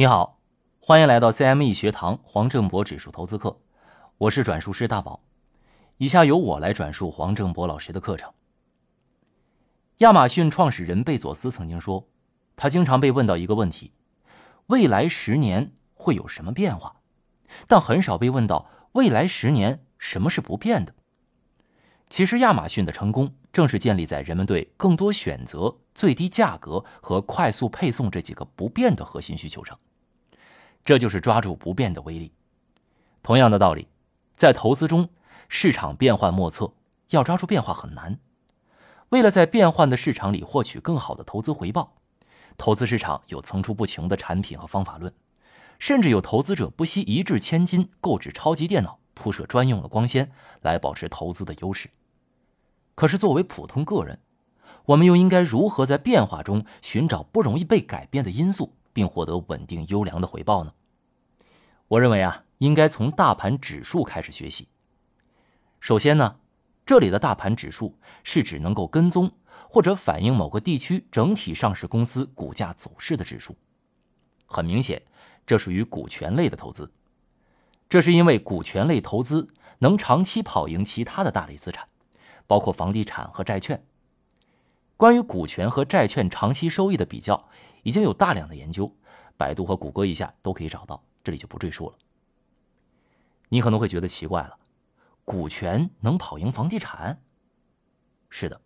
[0.00, 0.40] 你好，
[0.80, 3.60] 欢迎来到 CME 学堂黄正博指数投资课，
[4.16, 5.20] 我是转述师大宝。
[5.98, 8.32] 以下由我来转述黄正博老师的课程。
[9.98, 12.08] 亚马逊创始人贝佐斯曾经说，
[12.56, 13.92] 他经常被问到一个问题：
[14.68, 16.96] 未来十年会有什么变化？
[17.66, 20.94] 但很少被问到未来十年什么是不变的。
[22.08, 29.78] 其实，亚马逊的成功正是建立在人们对更多选择、最低价格和快速配送这几个不变的核心需求上。
[30.84, 32.32] 这就是抓住不变的威力。
[33.22, 33.88] 同样的道理，
[34.34, 35.10] 在投资中，
[35.48, 36.72] 市场变幻莫测，
[37.10, 38.18] 要抓住变化很难。
[39.10, 41.96] 为了在变幻的市场里获取更好的投资回报，
[42.56, 45.12] 投资市场有层出不穷的产品和方法论，
[45.78, 50.30] 甚至有投资者不惜一掷千金购置超级电脑，铺设专用的光纤
[50.62, 51.90] 来保持投资的优势。
[52.94, 54.20] 可是，作为普通个人，
[54.86, 58.74] 我们又应该如何在变化中寻找不容易被改变的因素？
[58.92, 60.72] 并获得稳定优良的回报呢？
[61.88, 64.68] 我认为啊，应该从大盘指数开始学习。
[65.80, 66.36] 首先呢，
[66.86, 69.32] 这里的大盘指数是指能够跟踪
[69.68, 73.56] 或者反映某个地区整体上市公司股价走势的指数。
[74.46, 75.02] 很明显，
[75.46, 76.92] 这属于股权类的投资。
[77.88, 81.88] 这是因为股权类投资能长期跑赢其他的大类资产，
[82.46, 83.84] 包括房地产和债券。
[84.96, 87.48] 关于股权和债券长期收益的比较。
[87.82, 88.94] 已经有大量的研究，
[89.36, 91.96] 百度和谷歌一下都可以找到，这里就不赘述了。
[93.48, 94.56] 你可能会觉得奇怪了，
[95.24, 97.20] 股权能跑赢房地产？
[98.28, 98.60] 是的，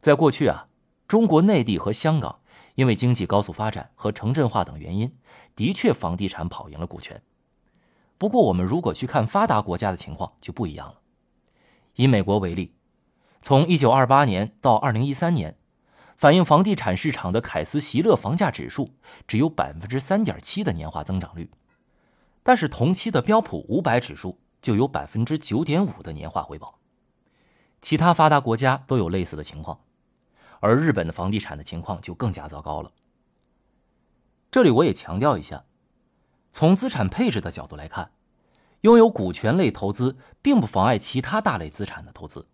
[0.00, 0.68] 在过去啊，
[1.08, 2.40] 中国内地和香港
[2.76, 5.16] 因为经济高速发展和城镇化等原因，
[5.56, 7.20] 的确房地产跑赢了股权。
[8.18, 11.00] 不过，我们如果去看发达国家的情况就不一样了。
[11.94, 12.72] 以美国为例，
[13.42, 15.57] 从1928年到2013年。
[16.18, 18.90] 反映房地产市场的凯斯席勒房价指数
[19.28, 21.48] 只有百分之三点七的年化增长率，
[22.42, 26.80] 但是同期的标普五百指数就有百分之九点五的年化回报。
[27.80, 29.78] 其他发达国家都有类似的情况，
[30.58, 32.90] 而日本的房地产的情况就更加糟糕了。
[34.50, 35.66] 这里我也强调一下，
[36.50, 38.10] 从资产配置的角度来看，
[38.80, 42.48] 拥有股权类投资并不妨碍其他大类资产的投资。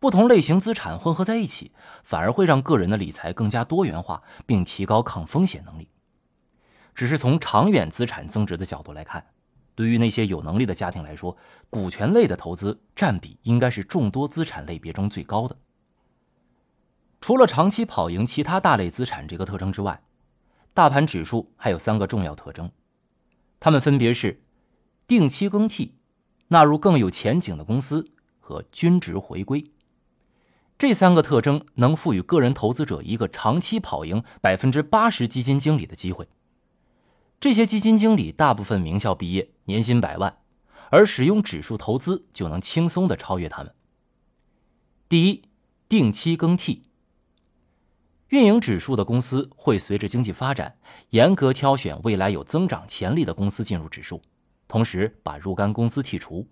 [0.00, 1.72] 不同类型资产混合在一起，
[2.04, 5.88] 反而会让个人的理财更加多元化，并提高抗风险能力。
[6.94, 9.24] 只是从长远资产增值的角度来看，
[9.74, 11.36] 对于那些有能力的家庭来说，
[11.70, 15.56] 股权类的投资占比应该是众多资产类别中最高的。
[17.20, 20.00] 除了长期跑赢其他大类资产这个特征之外，
[20.74, 22.70] 大盘指数还有三个重要特征，
[23.58, 24.40] 它们分别是
[25.08, 25.96] 定期更替、
[26.48, 29.72] 纳入更有前景的公司和均值回归。
[30.78, 36.28] 这三个特征能赋予个人投资者一个长期跑赢百分之八十基金经理的机会。
[37.40, 40.38] 这些基金经理大部分名校毕业，年薪百万，
[40.90, 43.74] 而使用指数投资就能轻松的超越他们。
[45.08, 45.42] 第一，
[45.88, 46.84] 定期更替。
[48.28, 50.76] 运营指数的公司会随着经济发展，
[51.10, 54.22] 严格挑选未来有增长潜力的公司进入指数，
[54.68, 56.46] 同时把若干公司剔除，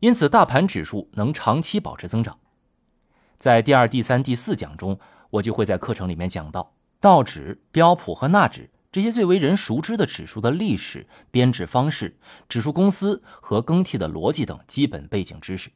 [0.00, 2.36] 因此大盘指数能长期保持增长。
[3.38, 4.98] 在第二、第三、第四讲中，
[5.30, 12.18] 我就会在课程里面讲到道指、标普和纳指这些最为人熟知的指数的历史、编制方式、
[12.48, 15.70] 指数公司和更替的逻辑等基本背景知识。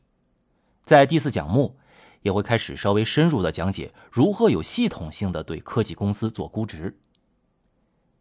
[0.84, 1.77] 在第四讲末，
[2.23, 6.99] 也会开始稍微深入的讲解如何有系统性的对科技公司做估值。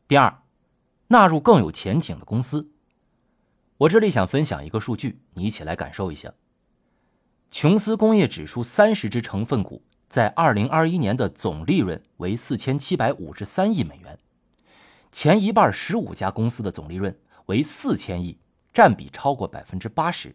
[0.08, 0.44] 第二，
[1.08, 2.69] 纳入更有前景的公司。
[3.78, 6.31] 我这里想分享一个数据，你一起来感受一下。
[7.51, 14.17] 琼斯工业指数三十只成分股在二零二一年的总利润为四千七百五十三亿美元，
[15.12, 18.40] 前一半十五家公司的总利润为四千亿，
[18.72, 20.34] 占比超过百分之八十，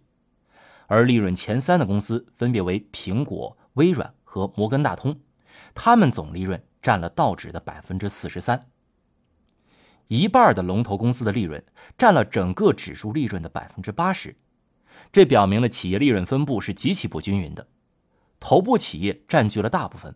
[0.88, 5.18] 而利润前三的公司分别为苹果、微软和摩根大通，
[5.74, 8.66] 他们总利润占了道指的百分之四十三，
[10.08, 11.64] 一半的龙头公司的利润
[11.96, 14.36] 占了整个指数利润的百分之八十。
[15.12, 17.68] 这表明了企业利润分布是极其不均匀的，
[18.38, 20.14] 头部企业占据了大部分，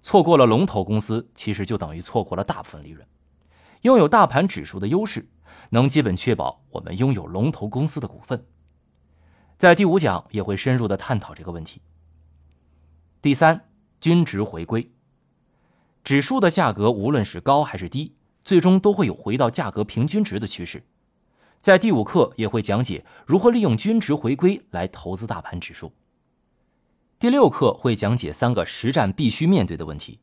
[0.00, 3.06] 错过了龙头公司，其实就等于错过了大部分利润。
[3.82, 5.28] 拥有大盘指数的优势，
[5.70, 8.46] 能基本确保我们拥有龙头公司的股份。
[9.58, 11.80] 在第五讲也会深入的探讨这个问题。
[13.22, 13.68] 第三，
[14.00, 14.92] 均值回归，
[16.04, 18.14] 指数的价格无论是高还是低，
[18.44, 20.84] 最终都会有回到价格平均值的趋势。
[21.60, 25.92] 在第五课也会讲解如何利用均值回归来投资大盘指数。
[27.18, 30.20] 第六课会讲解三个实战必须面对的问题，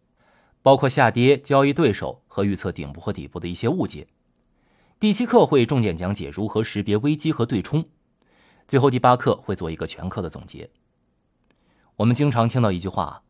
[0.62, 4.08] 包括下跌、交易对手和预测顶部和底部的一些误解。
[5.00, 7.84] 第七课会重点讲解如何识别危机和对冲。
[8.68, 10.70] 最后第八课会做一个全课的总结。
[11.98, 13.24] 我们经常听到一句话：“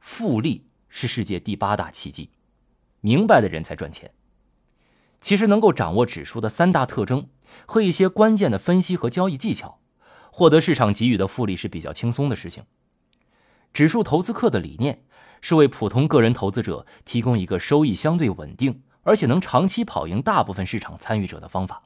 [0.00, 2.30] 复利是世界第八大奇迹，
[3.00, 4.10] 明白的人才赚钱。”
[5.20, 7.28] 其实能够掌握指数的三大特征
[7.66, 9.78] 和一些关键的分析和交易技巧，
[10.30, 12.64] 获得市场给予的复利是比较轻松的事情。
[13.72, 15.04] 指数投资课的理念
[15.40, 21.82] 是为普通个人投资者提供一个收益相对稳定，而且能长期跑赢大部分市场参与者的方法。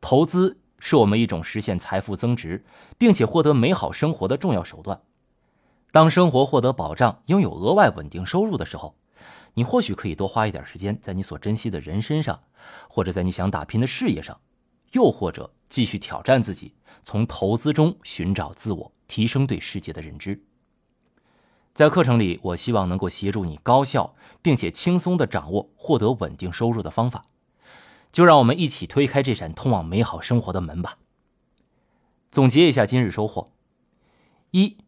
[0.00, 0.58] 投资。
[0.82, 2.64] 是我们一种实现财富增值，
[2.96, 5.02] 并且获得美好生活的重要手段。
[5.92, 8.96] 当生活获得保障，拥有额外稳定收入的时候，
[9.54, 12.42] 你或许可以多花一点时间在你所珍惜的人身上，
[12.88, 14.40] 或者在你想打拼的事业上，
[14.92, 20.42] 又或者继续挑战自己，从投资中寻找自我，提升对世界的认知。
[21.72, 27.22] 在课程里，我希望能够协助你高效并且轻松地掌握获得稳定收入的方法。
[28.12, 30.98] 就让我们一起推开这扇通往美好生活的门吧。
[32.32, 33.52] 总结一下今日收获：
[34.50, 34.78] 一，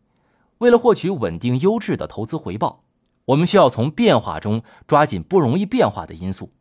[0.59, 2.83] 为了获取稳定优质的投资回报，
[3.27, 6.53] 我们需要从变化中抓紧不容易变化的因素。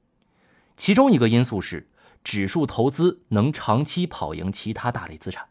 [0.76, 1.90] 其中一个因素是
[2.24, 5.50] 指数投资能长期跑赢其他大类资产。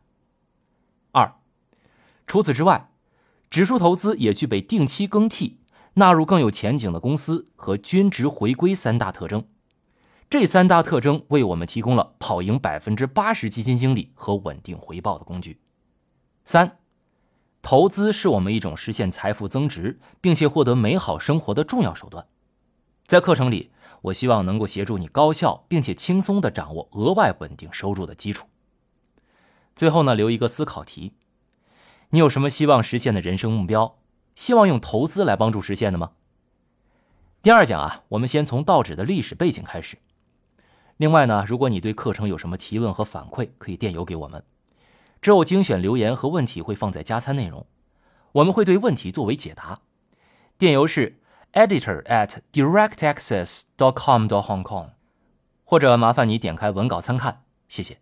[1.12, 1.34] 二，
[2.26, 2.90] 除此之外，
[3.48, 5.58] 指数投资也具备定期更替、
[5.94, 9.44] 纳入更有前景的公司和均值回归三大特征。
[10.28, 15.60] 这三大特征为我们提供了跑赢百分之八十基金经理和稳定回报的工具。
[16.44, 16.78] 三，
[17.62, 22.26] 投资是我们一种实现财富增值并且获得美好生活的重要手段。
[23.06, 23.70] 在课程里，
[24.02, 28.46] 我希望能够协助你高效并且轻松地掌握额外稳定收入的基础。
[29.76, 31.12] 最后呢，留一个思考题：
[32.10, 33.98] 你有什么希望实现的人生目标？
[34.34, 36.12] 希望用投资来帮助实现的吗？
[37.42, 39.98] 第二讲啊，我们先从道指的历史背景开始。
[40.96, 44.44] 另外呢，如果你对课程有什么提问和反馈，可以电邮给我们。
[45.20, 47.66] 之后精选留言和问题会放在加餐内容，
[48.32, 49.78] 我们会对问题作为解答。
[50.56, 51.20] 电邮是
[51.52, 54.90] editor at directaccess dot com dot hong kong，
[55.64, 57.98] 或者麻烦你点开文稿参看，谢谢。